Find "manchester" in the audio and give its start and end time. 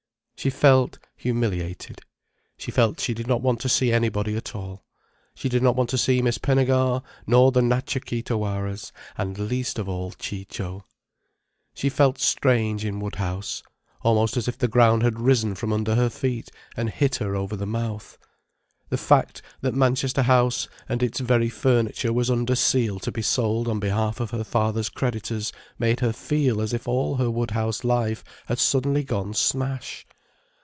19.75-20.23